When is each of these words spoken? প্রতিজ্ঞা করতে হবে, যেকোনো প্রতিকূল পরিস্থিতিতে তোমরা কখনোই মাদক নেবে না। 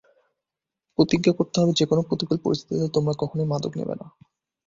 প্রতিজ্ঞা 0.97 1.33
করতে 1.33 1.55
হবে, 1.59 1.71
যেকোনো 1.79 2.01
প্রতিকূল 2.09 2.37
পরিস্থিতিতে 2.43 2.87
তোমরা 2.95 3.13
কখনোই 3.21 3.49
মাদক 3.51 3.71
নেবে 3.79 3.95
না। 3.95 4.05